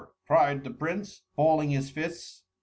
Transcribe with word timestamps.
cried 0.25 0.63
the 0.63 0.71
prince, 0.71 1.21
balling 1.35 1.69
his 1.69 1.91
fists. 1.91 2.41